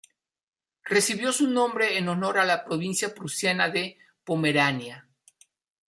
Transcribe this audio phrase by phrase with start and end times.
[0.83, 5.07] Recibió su nombre en honor a la provincia prusiana de Pomerania.